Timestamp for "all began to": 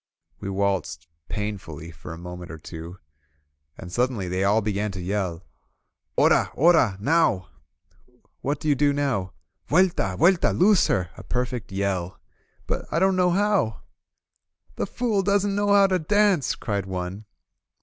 4.43-4.99